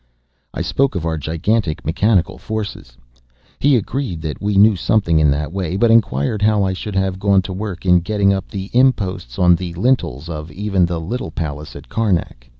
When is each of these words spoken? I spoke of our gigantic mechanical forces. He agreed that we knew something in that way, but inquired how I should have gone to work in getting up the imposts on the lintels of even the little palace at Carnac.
I 0.51 0.63
spoke 0.63 0.95
of 0.95 1.05
our 1.05 1.19
gigantic 1.19 1.85
mechanical 1.85 2.39
forces. 2.39 2.97
He 3.59 3.75
agreed 3.75 4.19
that 4.23 4.41
we 4.41 4.57
knew 4.57 4.75
something 4.75 5.19
in 5.19 5.29
that 5.29 5.53
way, 5.53 5.77
but 5.77 5.91
inquired 5.91 6.41
how 6.41 6.63
I 6.63 6.73
should 6.73 6.95
have 6.95 7.19
gone 7.19 7.43
to 7.43 7.53
work 7.53 7.85
in 7.85 7.99
getting 7.99 8.33
up 8.33 8.47
the 8.47 8.71
imposts 8.73 9.37
on 9.37 9.53
the 9.53 9.75
lintels 9.75 10.27
of 10.27 10.51
even 10.51 10.87
the 10.87 10.99
little 10.99 11.29
palace 11.29 11.75
at 11.75 11.87
Carnac. 11.87 12.49